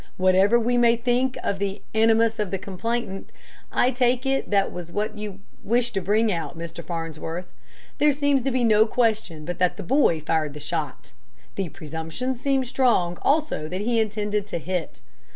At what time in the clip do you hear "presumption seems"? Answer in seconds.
11.69-12.67